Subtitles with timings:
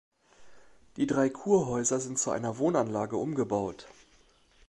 [0.97, 3.87] Die drei Kurhäuser sind zu einer Wohnanlage umgebaut.